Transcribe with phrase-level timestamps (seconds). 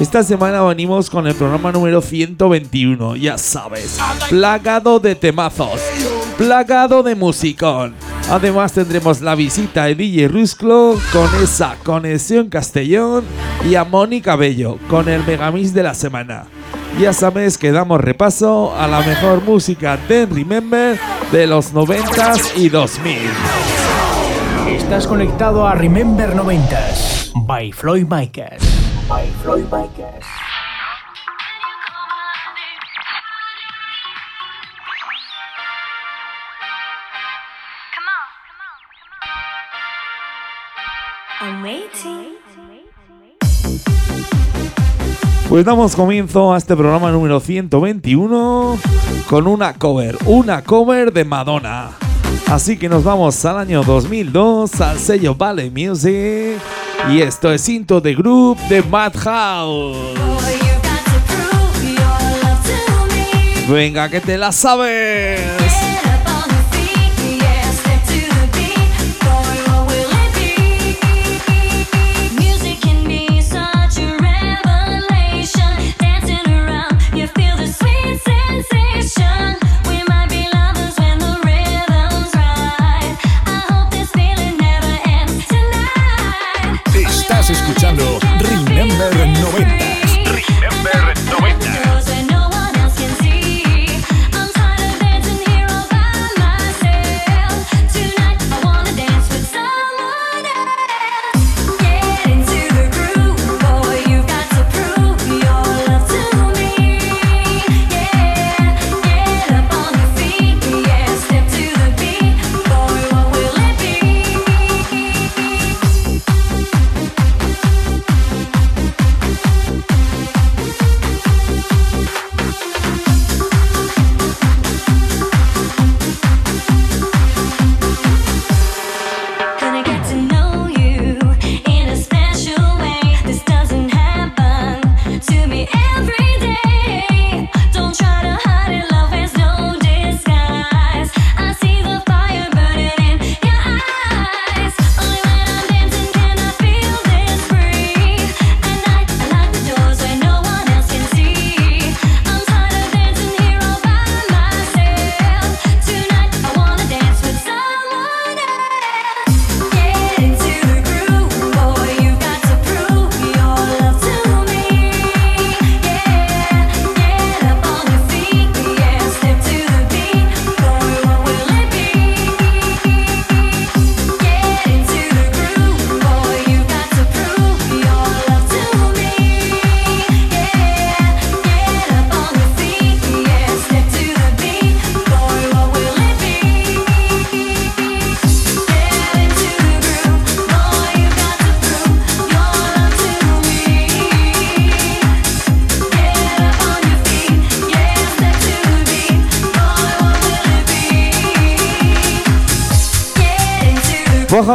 [0.00, 5.80] Esta semana venimos con el programa número 121, ya sabes, plagado de temazos,
[6.36, 7.94] plagado de musicón.
[8.30, 13.24] Además tendremos la visita de DJ Rusclo con esa conexión Castellón
[13.68, 16.44] y a Mónica Bello con el Megamix de la semana.
[17.00, 20.96] Ya sabes que damos repaso a la mejor música de Remember
[21.32, 23.16] de los 90s y 2000.
[24.68, 28.87] Estás conectado a Remember 90s by Floyd Micas.
[45.48, 48.78] Pues damos comienzo a este programa número 121
[49.26, 51.92] con una cover, una cover de Madonna.
[52.46, 56.60] Así que nos vamos al año 2002 al sello Valley Music
[57.10, 59.96] y esto es Into the Group de Madhouse.
[63.68, 65.87] Venga que te la sabes.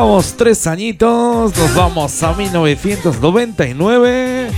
[0.04, 4.52] Bajamos tres añitos, nos vamos a 1999.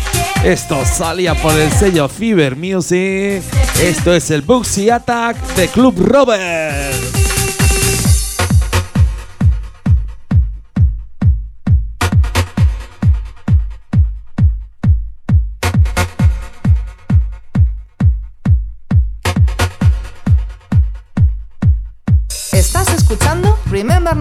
[0.44, 3.44] Esto salía por el sello Fever Music.
[3.80, 7.15] Esto es el Bugsy Attack de Club Robert.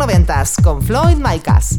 [0.06, 1.78] 90s con Floyd Micas.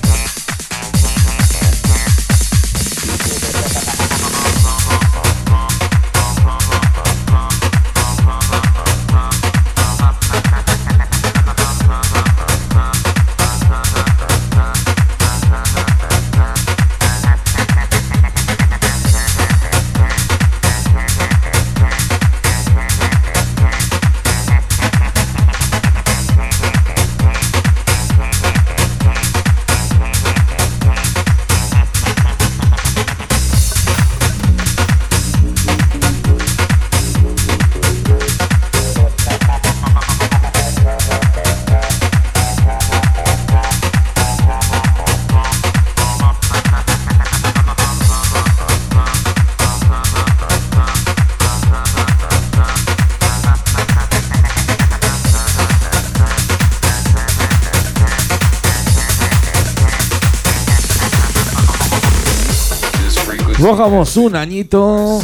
[63.61, 65.21] Bajamos un añito.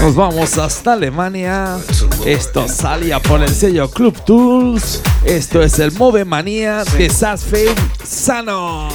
[0.00, 1.76] Nos vamos hasta Alemania.
[2.24, 5.02] Esto salía por el sello Club Tools.
[5.24, 8.88] Esto es el Move Manía de Sasfeld Sanon.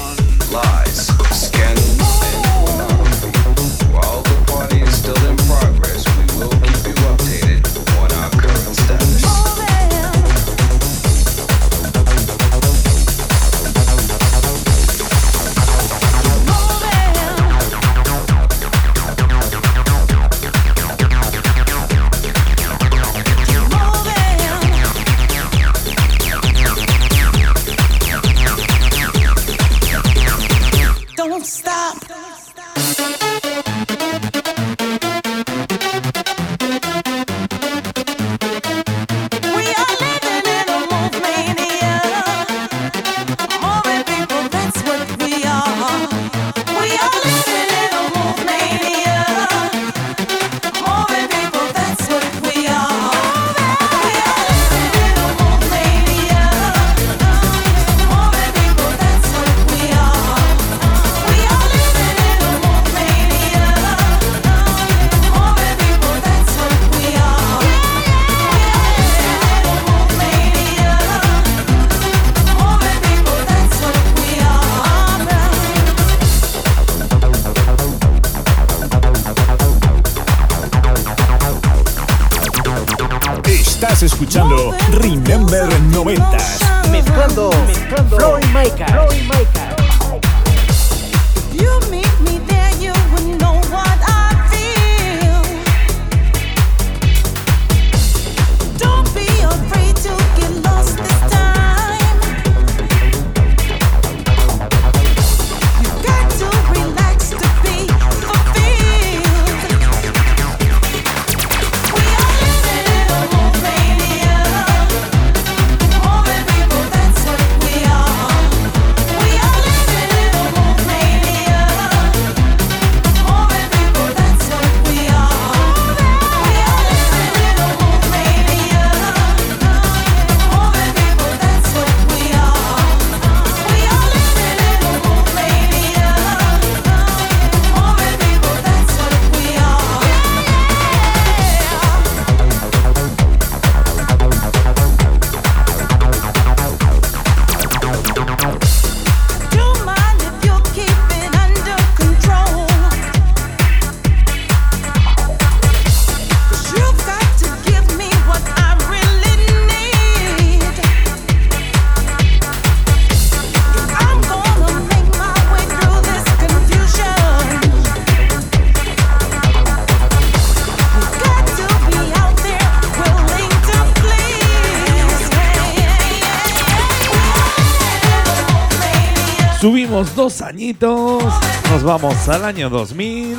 [180.24, 181.22] Dos añitos,
[181.70, 183.36] nos vamos al año 2000.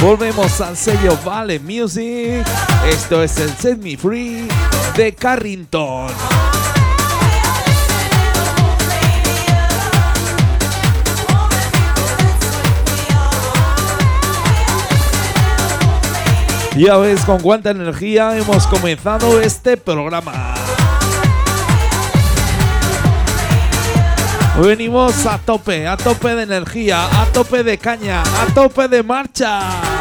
[0.00, 2.42] Volvemos al sello Vale Music.
[2.88, 4.48] Esto es el Set Me Free
[4.96, 6.10] de Carrington.
[16.78, 20.53] Ya ves con cuánta energía hemos comenzado este programa.
[24.62, 29.93] Venimos a tope, a tope de energía, a tope de caña, a tope de marcha.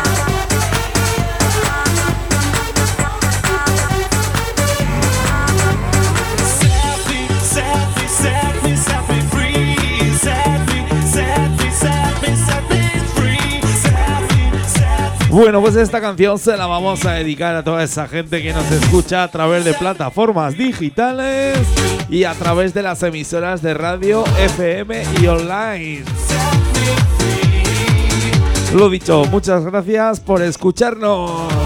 [15.34, 18.72] Bueno, pues esta canción se la vamos a dedicar a toda esa gente que nos
[18.72, 21.58] escucha a través de plataformas digitales
[22.08, 26.04] y a través de las emisoras de radio FM y online.
[28.76, 31.63] Lo dicho, muchas gracias por escucharnos.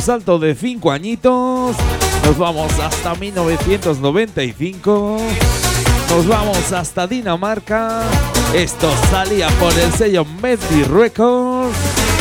[0.00, 1.76] Un salto de 5 añitos.
[2.24, 5.18] Nos vamos hasta 1995.
[6.08, 8.04] Nos vamos hasta Dinamarca.
[8.54, 11.76] Esto salía por el sello Medley Records.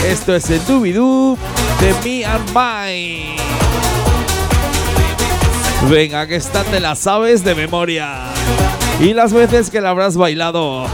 [0.05, 1.38] Esto es el Doobie-Doo
[1.79, 3.38] de Me and Mine.
[5.89, 8.25] Venga, que esta te la sabes de memoria.
[9.00, 10.86] Y las veces que la habrás bailado.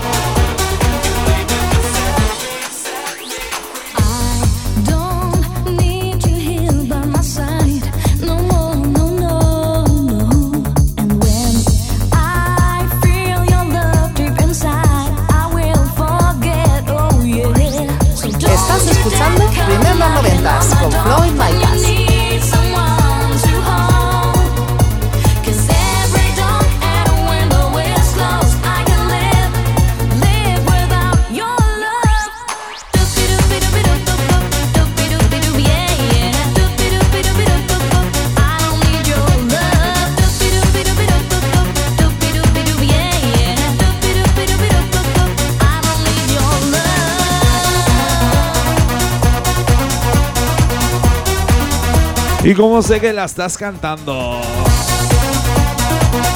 [52.46, 54.40] Y como sé que la estás cantando.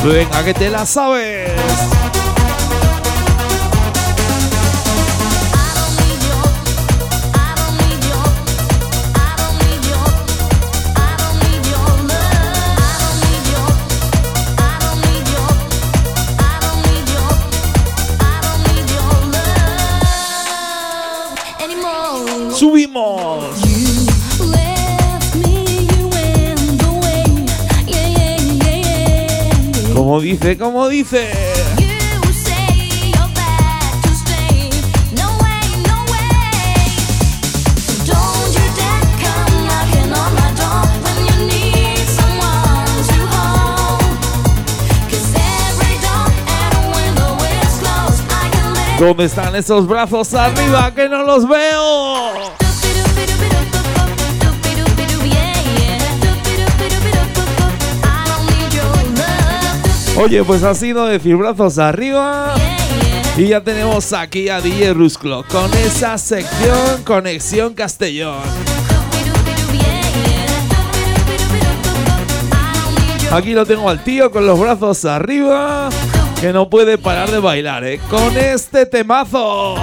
[0.04, 1.51] Venga que te la sabes.
[22.56, 23.09] Subimos.
[30.10, 31.30] Como dice, como dice.
[48.98, 52.59] ¿Dónde están esos brazos arriba que no los veo?
[60.22, 62.54] Oye, pues ha sido decir brazos arriba.
[63.38, 68.44] Y ya tenemos aquí a DJ Rusclo con esa sección Conexión Castellón.
[73.32, 75.88] Aquí lo tengo al tío con los brazos arriba,
[76.42, 78.01] que no puede parar de bailar, ¿eh?
[78.10, 79.75] Con este temazo.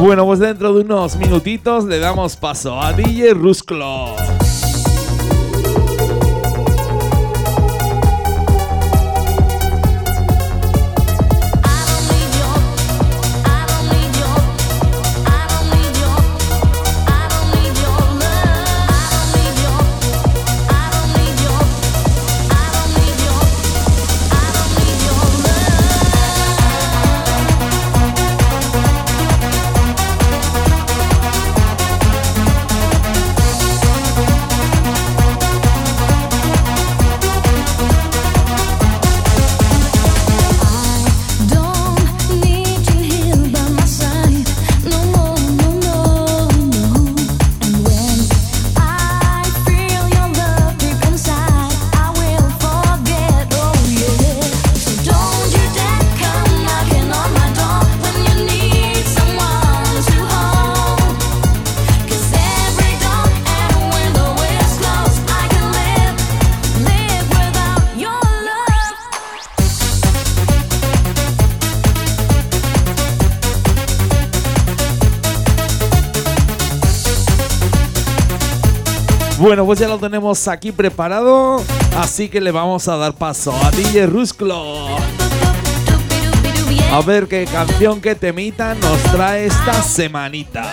[0.00, 4.16] Bueno, pues dentro de unos minutitos le damos paso a DJ Rusclo.
[79.68, 81.62] Pues ya lo tenemos aquí preparado,
[81.98, 84.96] así que le vamos a dar paso a DJ Rusclo.
[86.90, 90.72] A ver qué canción, qué temita nos trae esta semanita.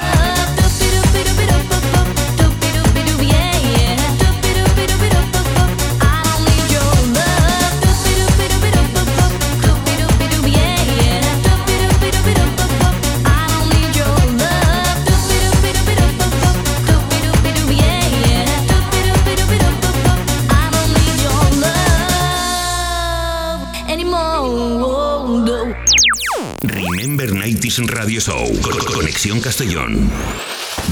[27.78, 28.62] Remember 90s Radio Show.
[28.62, 30.10] Con- Conexión Castellón.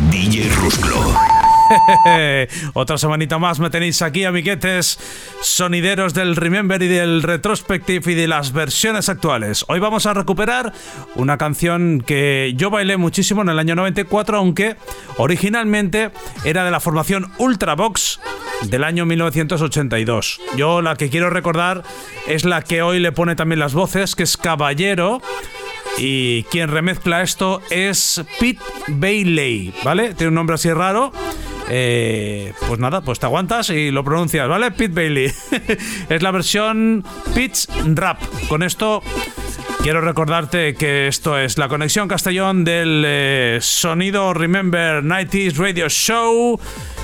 [0.09, 0.95] DJ Rusclo.
[2.73, 4.99] Otra semanita más me tenéis aquí, amiguetes,
[5.41, 9.65] sonideros del Remember y del Retrospective y de las versiones actuales.
[9.67, 10.73] Hoy vamos a recuperar
[11.15, 14.75] una canción que yo bailé muchísimo en el año 94, aunque
[15.17, 16.11] originalmente
[16.43, 18.19] era de la formación Ultravox
[18.63, 20.39] del año 1982.
[20.57, 21.83] Yo la que quiero recordar
[22.27, 25.21] es la que hoy le pone también las voces, que es Caballero.
[25.97, 30.13] Y quien remezcla esto es Pete Bailey, ¿vale?
[30.13, 31.11] Tiene un nombre así raro.
[31.69, 34.71] Eh, pues nada, pues te aguantas y lo pronuncias, ¿vale?
[34.71, 35.31] Pete Bailey.
[36.09, 37.03] es la versión
[37.35, 38.19] Pitch Rap.
[38.49, 39.01] Con esto
[39.81, 46.59] quiero recordarte que esto es la conexión Castellón del eh, sonido Remember 90s Radio Show.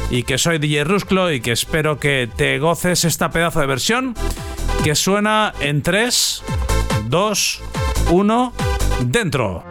[0.09, 4.15] Y que soy DJ Rusclo y que espero que te goces esta pedazo de versión
[4.83, 6.43] que suena en 3,
[7.09, 7.61] 2,
[8.09, 8.53] 1,
[9.05, 9.68] dentro.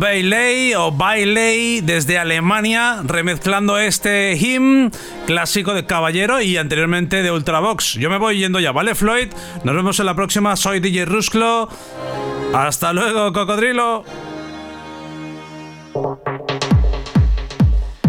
[0.00, 4.90] Bailey o Bailey desde Alemania, remezclando este hymn
[5.26, 7.98] clásico de Caballero y anteriormente de Ultravox.
[7.98, 9.28] Yo me voy yendo ya, ¿vale, Floyd?
[9.62, 10.56] Nos vemos en la próxima.
[10.56, 11.68] Soy DJ Rusclo.
[12.54, 14.04] Hasta luego, cocodrilo.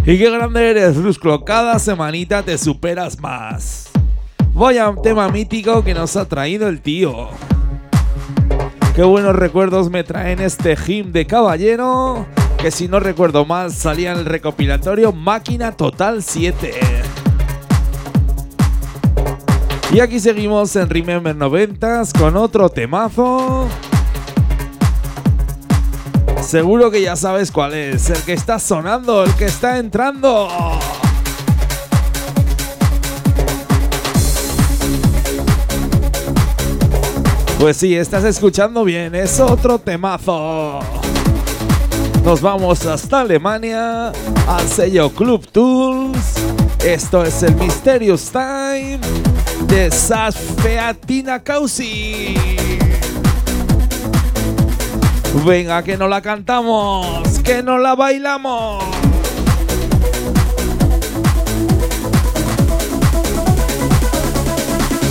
[0.06, 1.44] Y qué grande eres, Rusclo.
[1.44, 3.92] Cada semanita te superas más.
[4.54, 7.28] Voy a un tema mítico que nos ha traído el tío.
[8.96, 12.26] Qué buenos recuerdos me traen este hymn de caballero.
[12.58, 16.74] Que si no recuerdo mal salía en el recopilatorio Máquina Total 7.
[19.94, 23.70] Y aquí seguimos en Remember 90s con otro temazo.
[26.42, 30.50] Seguro que ya sabes cuál es, el que está sonando, el que está entrando.
[37.62, 40.80] Pues sí, estás escuchando bien, es otro temazo.
[42.26, 44.12] Nos vamos hasta Alemania,
[44.48, 46.18] al sello Club Tools.
[46.84, 49.00] Esto es el Mysterious Time
[49.68, 52.34] de Sash Featina Causi.
[55.46, 58.84] Venga, que no la cantamos, que no la bailamos.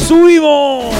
[0.08, 0.99] ¡Subimos!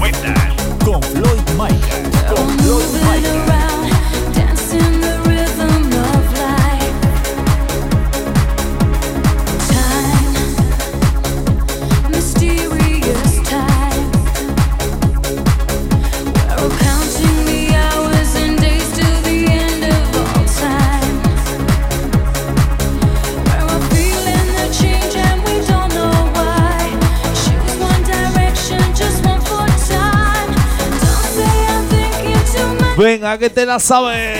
[33.01, 34.37] Venga, que te la sabes.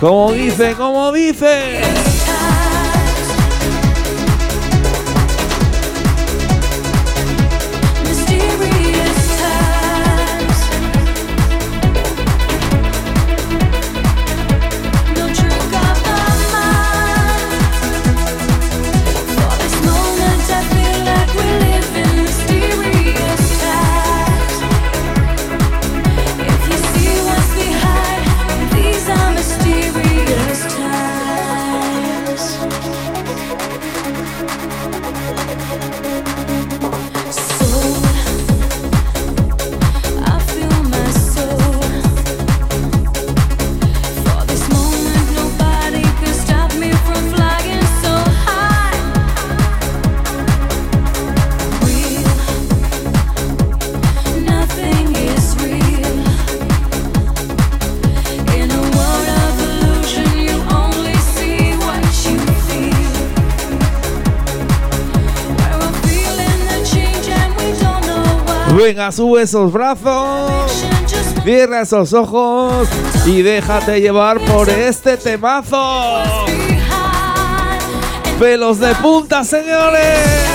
[0.00, 1.80] Como dice, como dice.
[68.76, 70.84] Venga, sube esos brazos.
[71.44, 72.88] Cierra esos ojos
[73.26, 76.22] y déjate llevar por este temazo.
[78.38, 80.53] Pelos de punta, señores.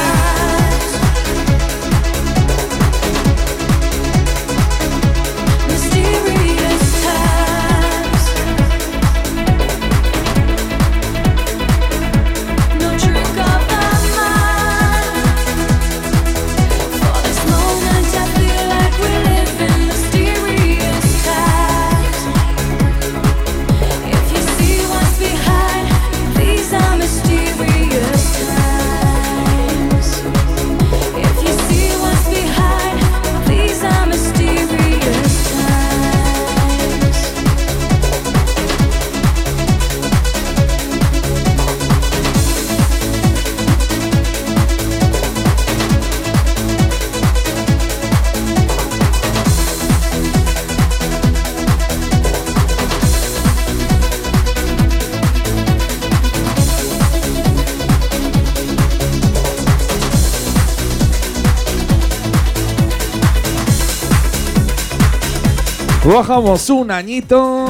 [66.12, 67.68] Bajamos un añito,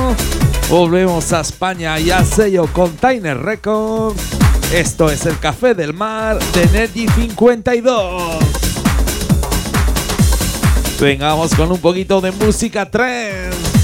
[0.70, 4.22] volvemos a España y a sello Container Records.
[4.74, 8.40] Esto es el Café del Mar de Energy 52.
[11.02, 13.79] Vengamos con un poquito de música 3.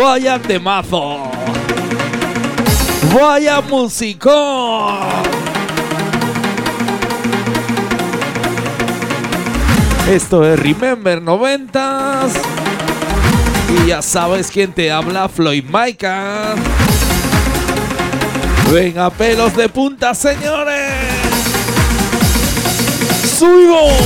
[0.00, 1.28] Vaya temazo.
[3.12, 4.98] Vaya musicón.
[10.08, 12.30] Esto es Remember 90s.
[13.68, 16.54] Y ya sabes quién te habla, Floyd Maika.
[18.72, 20.92] Venga, pelos de punta, señores.
[23.36, 23.97] ¡Subimos!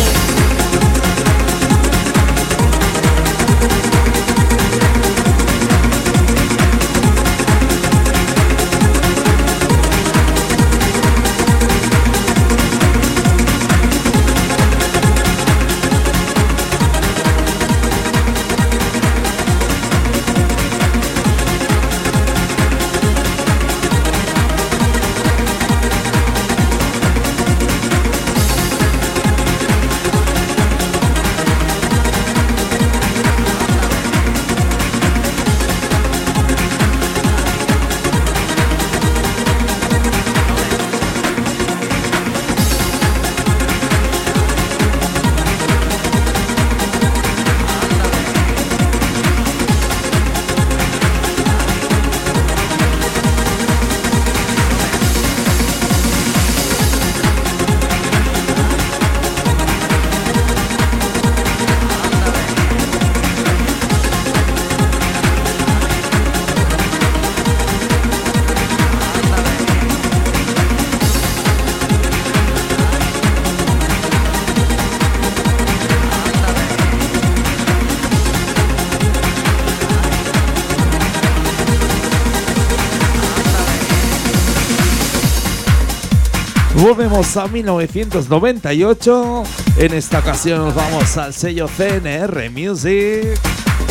[87.22, 89.44] A 1998.
[89.78, 93.38] En esta ocasión nos vamos al sello CNR Music.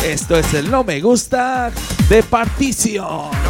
[0.04, 1.72] Esto es el No Me Gusta
[2.10, 3.41] de Partición.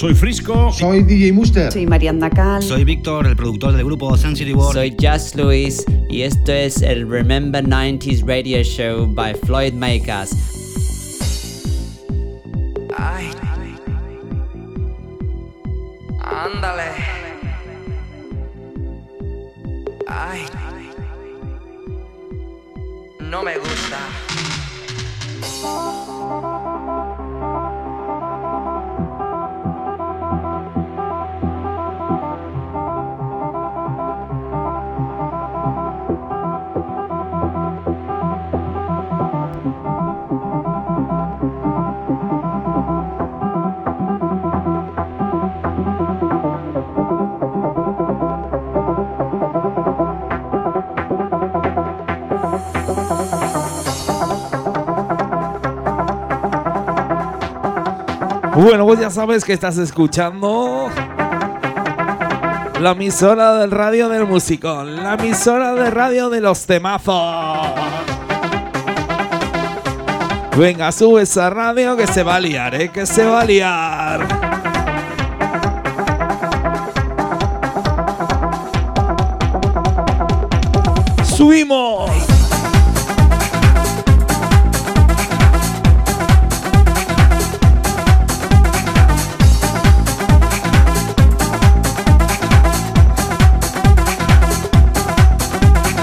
[0.00, 0.72] Soy Frisco.
[0.72, 1.70] Soy DJ Muster.
[1.70, 2.62] Soy Mariana Cal.
[2.62, 4.72] Soy Víctor, el productor del grupo City World.
[4.72, 10.49] Soy Just Luis y esto es el Remember 90s Radio Show by Floyd Makers.
[58.70, 60.88] Bueno, pues ya sabes que estás escuchando
[62.80, 67.66] la emisora del radio del musicón, la emisora de radio de los temazos.
[70.56, 72.90] Venga, sube esa radio que se va a liar, ¿eh?
[72.90, 74.49] Que se va a liar.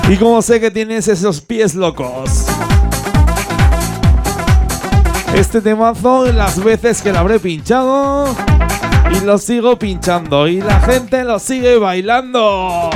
[0.09, 2.45] Y como sé que tienes esos pies locos.
[5.35, 8.33] Este temazo, las veces que lo habré pinchado.
[9.11, 10.47] Y lo sigo pinchando.
[10.47, 12.89] Y la gente lo sigue bailando.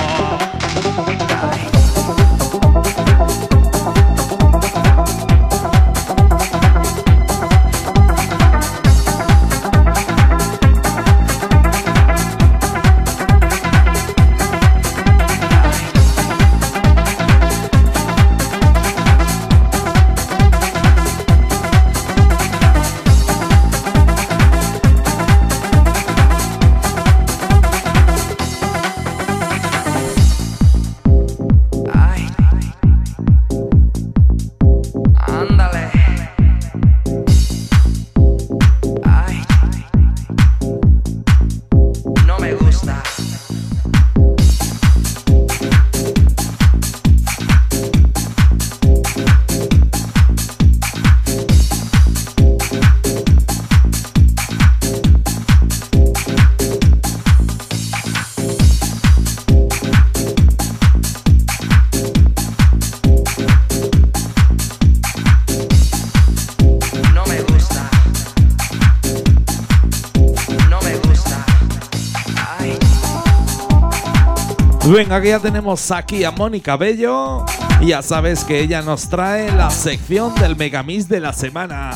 [74.91, 77.45] Venga, que ya tenemos aquí a Mónica Bello.
[77.79, 81.91] Y ya sabes que ella nos trae la sección del Megamix de la semana.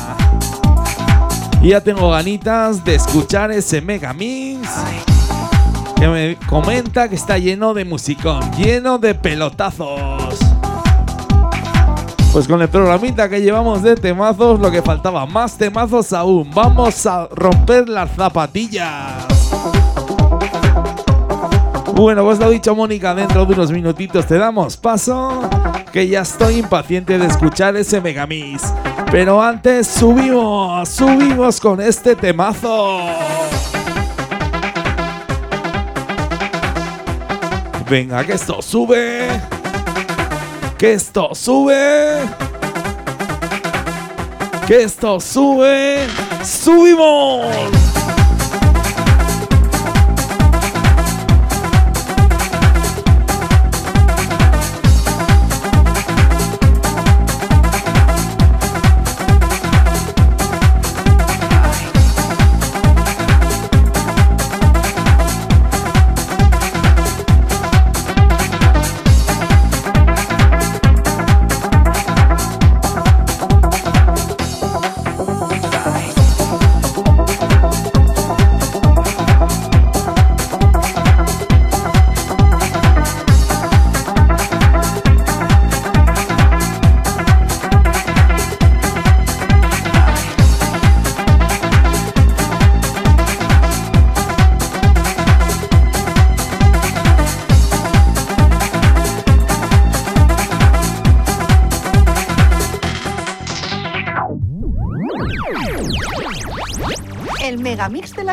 [1.60, 4.66] Y ya tengo ganitas de escuchar ese Megamix.
[5.96, 10.38] Que me comenta que está lleno de musicón, lleno de pelotazos.
[12.32, 16.50] Pues con el programita que llevamos de temazos, lo que faltaba, más temazos aún.
[16.54, 19.45] Vamos a romper las zapatillas.
[21.96, 25.48] Bueno, pues lo dicho, Mónica, dentro de unos minutitos te damos paso,
[25.90, 28.64] que ya estoy impaciente de escuchar ese Megamix.
[29.10, 32.98] Pero antes subimos, subimos con este temazo.
[37.88, 39.28] Venga, que esto sube.
[40.76, 42.20] Que esto sube.
[44.66, 46.06] Que esto sube.
[46.44, 47.85] ¡Subimos!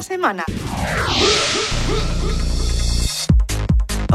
[0.04, 0.43] Semana.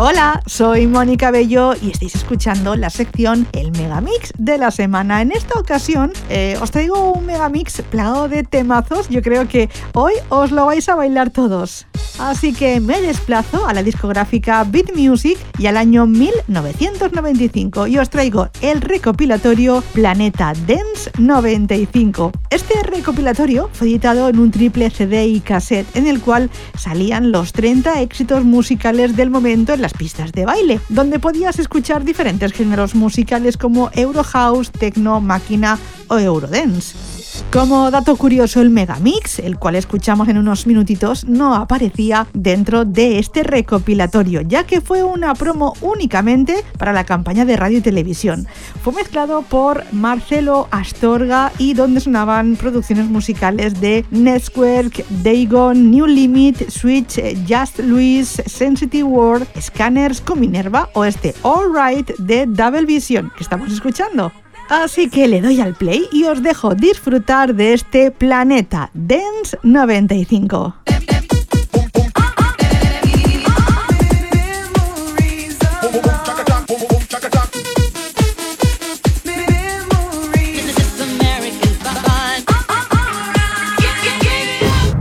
[0.01, 5.23] Hola, soy Mónica Bello y estáis escuchando la sección El Megamix de la semana.
[5.23, 9.09] En esta ocasión eh, os traigo un Megamix plagado de temazos.
[9.09, 11.89] Yo creo que hoy os lo vais a bailar todos.
[12.19, 18.11] Así que me desplazo a la discográfica Beat Music y al año 1995 y os
[18.11, 22.33] traigo el recopilatorio Planeta Dance 95.
[22.51, 27.53] Este recopilatorio fue editado en un triple CD y cassette en el cual salían los
[27.53, 32.95] 30 éxitos musicales del momento en las pistas de baile, donde podías escuchar diferentes géneros
[32.95, 37.18] musicales como Eurohouse, Techno, Máquina o Eurodance.
[37.51, 43.19] Como dato curioso, el Megamix, el cual escuchamos en unos minutitos, no aparecía dentro de
[43.19, 48.47] este recopilatorio, ya que fue una promo únicamente para la campaña de radio y televisión.
[48.83, 56.69] Fue mezclado por Marcelo Astorga y donde sonaban producciones musicales de Network, Dagon, New Limit,
[56.69, 57.19] Switch,
[57.49, 63.43] Just Louis, Sensitive World, Scanners con Minerva o este All Right de Double Vision que
[63.43, 64.31] estamos escuchando.
[64.69, 70.75] Así que le doy al play y os dejo disfrutar de este Planeta Dance 95.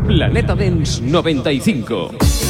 [0.08, 2.47] Planeta Dance 95.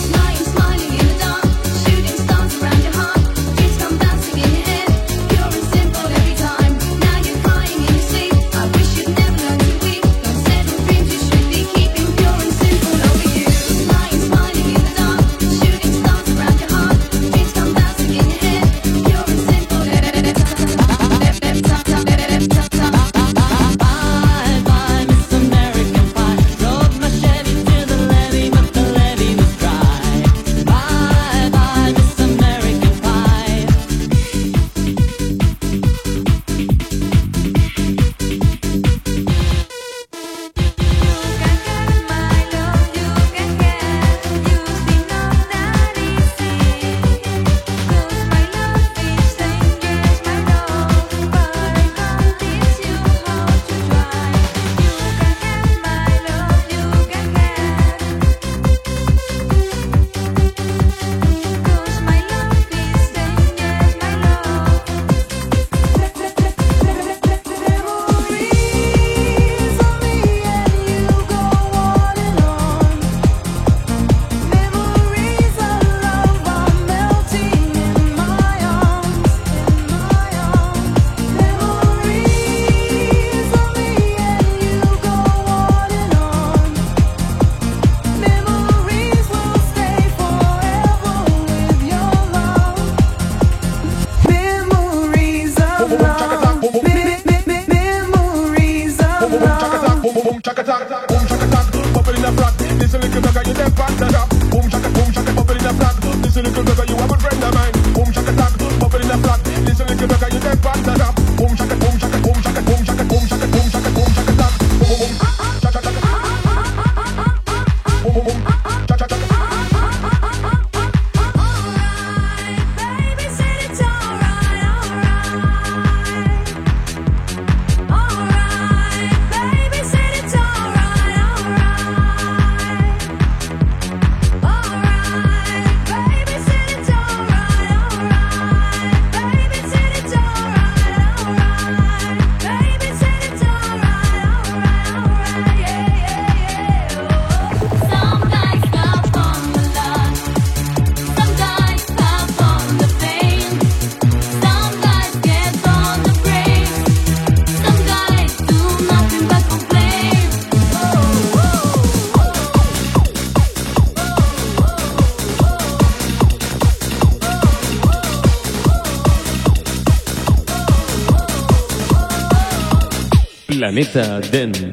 [173.68, 174.72] Planeta Dance.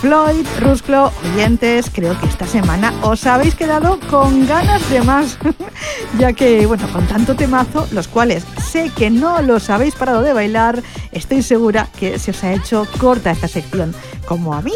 [0.00, 5.36] Floyd, Rusclo, oyentes, creo que esta semana os habéis quedado con ganas de más,
[6.18, 10.32] ya que, bueno, con tanto temazo, los cuales sé que no los habéis parado de
[10.32, 10.82] bailar,
[11.12, 13.94] estoy segura que se os ha hecho corta esta sección,
[14.26, 14.72] como a mí.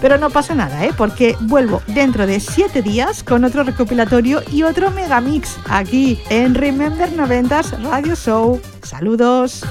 [0.00, 0.90] Pero no pasa nada, ¿eh?
[0.96, 7.10] Porque vuelvo dentro de 7 días con otro recopilatorio y otro megamix aquí en Remember
[7.10, 8.60] 90s Radio Show.
[8.82, 9.64] Saludos.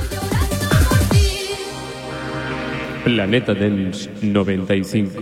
[3.04, 5.22] Planeta Dance 95.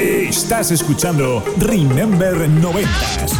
[0.00, 2.88] Estás escuchando Remember 90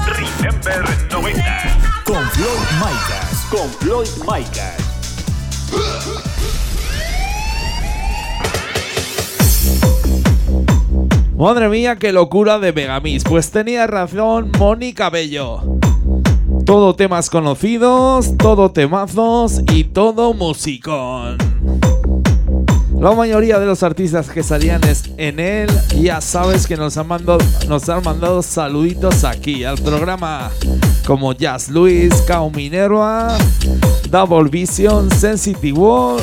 [0.07, 1.79] Remember 90.
[2.05, 2.49] con Floyd
[2.81, 3.47] Micas.
[3.51, 4.88] Con Floyd Micas.
[11.37, 13.23] Madre mía, qué locura de Megamix.
[13.25, 15.61] Pues tenía razón Mónica Bello.
[16.65, 21.39] Todo temas conocidos, todo temazos y todo musicón.
[23.01, 25.71] La mayoría de los artistas que salían es- en él,
[26.03, 27.39] ya sabes que nos han, mandado,
[27.69, 30.51] nos han mandado saluditos aquí al programa,
[31.07, 33.39] como Jazz Luis, Cao Minerva,
[34.11, 36.23] Double Vision, Sensitive World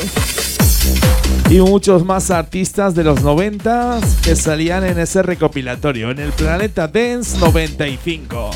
[1.49, 6.87] y muchos más artistas de los 90 que salían en ese recopilatorio, en el Planeta
[6.87, 8.51] Dance 95.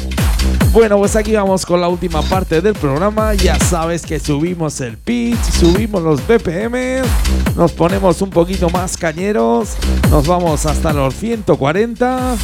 [0.72, 3.34] Bueno, pues aquí vamos con la última parte del programa.
[3.36, 7.04] Ya sabes que subimos el pitch, subimos los BPM,
[7.56, 9.76] nos ponemos un poquito más cañeros,
[10.10, 12.36] nos vamos hasta los 140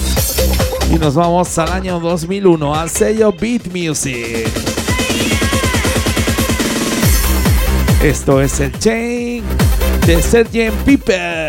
[0.91, 4.74] y nos vamos al año 2001, al sello Beat Music.
[8.05, 9.43] Esto es el Chain
[10.05, 10.71] de Sgt.
[10.85, 11.44] Piper.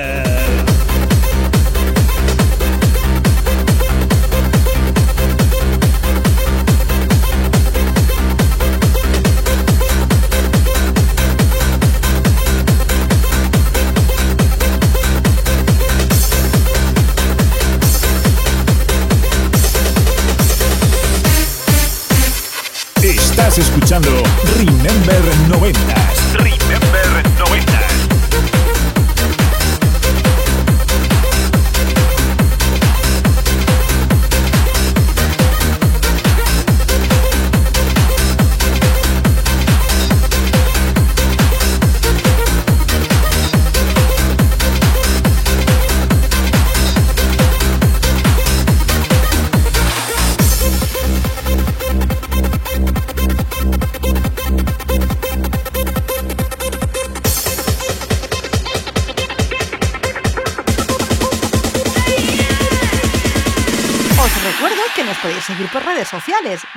[23.58, 24.10] Escuchando
[24.56, 25.94] Remember 90
[26.34, 27.05] Remember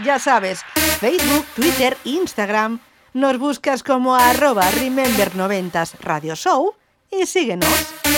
[0.03, 0.63] ya sabes,
[0.99, 2.79] Facebook, Twitter, Instagram.
[3.13, 6.75] Nos buscas como arroba Remember 90s Radio Show
[7.11, 8.08] y síguenos.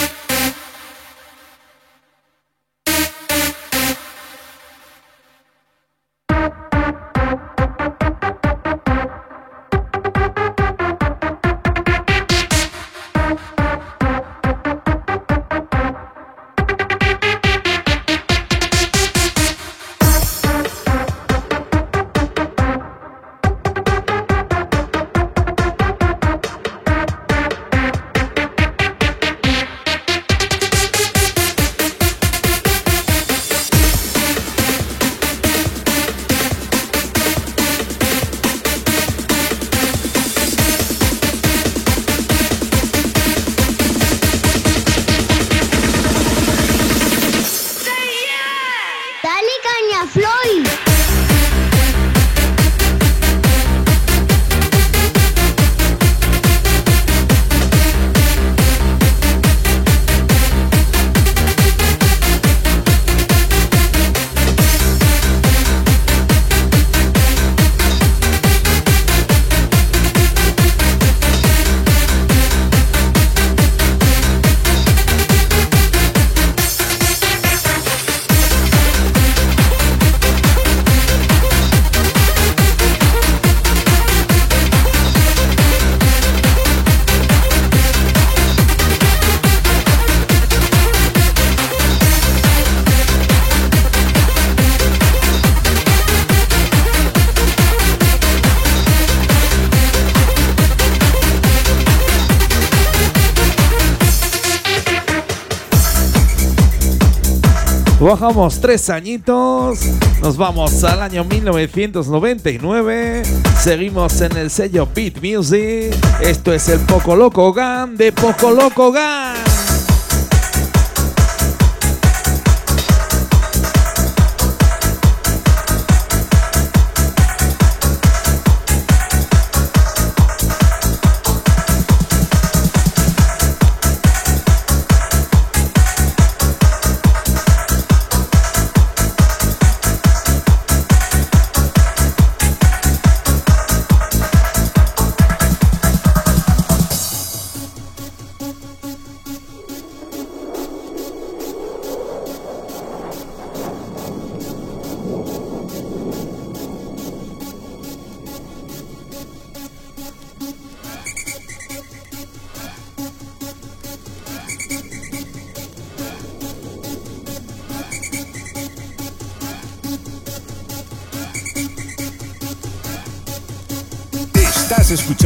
[108.12, 109.80] Bajamos tres añitos,
[110.22, 113.24] nos vamos al año 1999,
[113.58, 118.92] seguimos en el sello Beat Music, esto es el Poco Loco Gun de Poco Loco
[118.92, 119.41] Gun.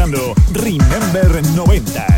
[0.06, 2.14] Remember 90s.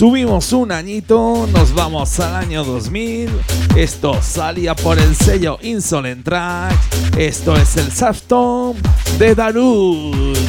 [0.00, 3.28] Subimos un añito, nos vamos al año 2000.
[3.76, 6.72] Esto salía por el sello Insolent Track.
[7.18, 8.78] Esto es el Safton
[9.18, 10.40] de Darude.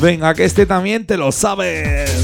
[0.00, 2.15] Venga, que este también te lo sabes.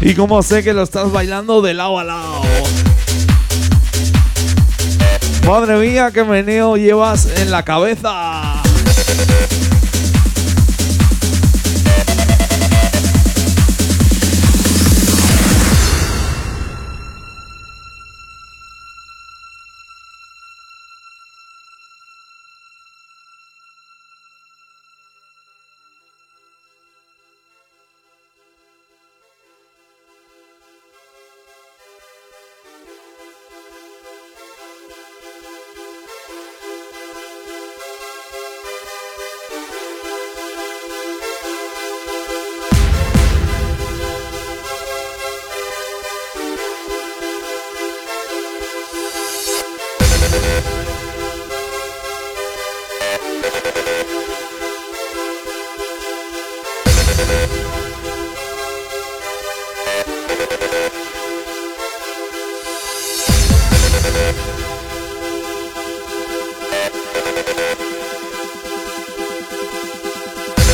[0.00, 2.42] Y como sé que lo estás bailando de lado a lado.
[5.46, 8.62] Madre mía, qué meneo llevas en la cabeza.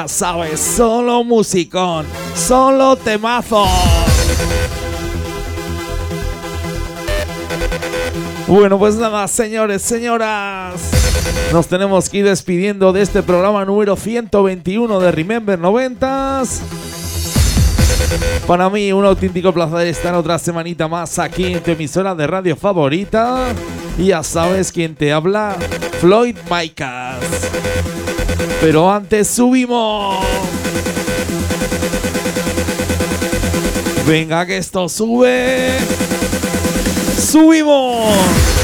[0.00, 3.66] Ya sabes, solo musicón, solo temazo.
[8.46, 10.80] Bueno, pues nada, señores, señoras.
[11.52, 16.60] Nos tenemos que ir despidiendo de este programa número 121 de Remember 90s.
[18.46, 22.56] Para mí, un auténtico placer estar otra semanita más aquí en tu emisora de radio
[22.56, 23.48] favorita.
[23.98, 25.58] Y ya sabes quién te habla,
[26.00, 27.18] Floyd Micas.
[28.60, 30.24] Pero antes subimos.
[34.06, 35.70] Venga que esto sube.
[37.18, 38.59] Subimos.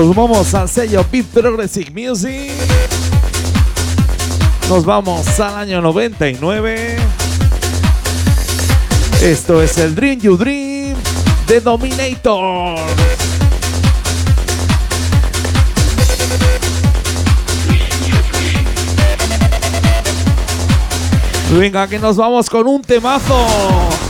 [0.00, 2.52] Nos vamos al sello Beat Progressive Music.
[4.70, 6.96] Nos vamos al año 99.
[9.20, 10.96] Esto es el Dream You Dream
[11.46, 12.78] de Dominator.
[21.52, 24.09] Venga, que nos vamos con un temazo.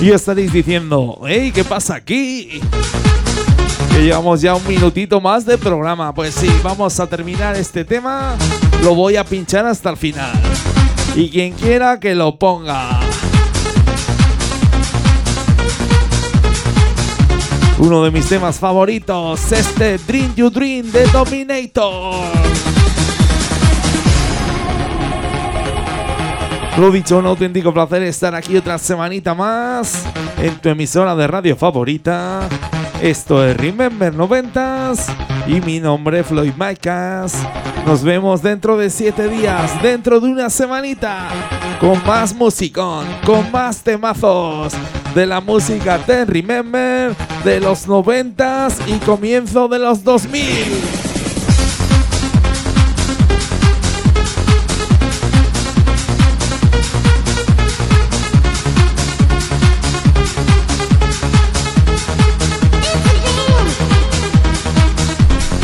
[0.00, 2.60] Y estaréis diciendo, hey, ¿qué pasa aquí?
[3.92, 6.14] Que llevamos ya un minutito más de programa.
[6.14, 8.34] Pues sí, vamos a terminar este tema.
[8.82, 10.32] Lo voy a pinchar hasta el final.
[11.14, 12.98] Y quien quiera que lo ponga.
[17.78, 22.79] Uno de mis temas favoritos, este Dream You Dream de Dominator.
[26.80, 30.02] Lo dicho, un auténtico placer estar aquí otra semanita más
[30.38, 32.48] en tu emisora de radio favorita.
[33.02, 35.04] Esto es Remember 90s
[35.46, 37.34] y mi nombre es Floyd Micas.
[37.84, 41.28] Nos vemos dentro de siete días, dentro de una semanita,
[41.80, 44.72] con más musicón, con más temazos
[45.14, 47.14] de la música de Remember
[47.44, 51.09] de los 90s y comienzo de los 2000.